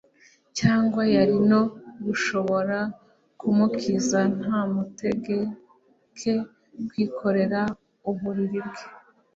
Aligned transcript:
cyangwa 0.59 1.01
yari 1.15 1.37
no 1.51 1.61
gushobora 2.05 2.79
kumukiza 3.39 4.19
ntamutegeke 4.39 5.41
kwikorera 6.87 7.61
uburiri 8.09 8.61
bwe 8.67 8.83